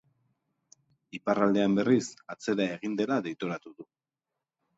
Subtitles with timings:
[1.17, 2.07] Iparraldean, berriz,
[2.37, 3.89] atzera egin dela deitoratu du.